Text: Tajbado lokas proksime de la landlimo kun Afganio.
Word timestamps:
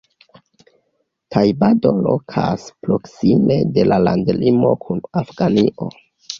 Tajbado 1.35 1.91
lokas 2.07 2.65
proksime 2.87 3.61
de 3.77 3.87
la 3.93 4.03
landlimo 4.09 4.75
kun 4.89 5.07
Afganio. 5.25 5.95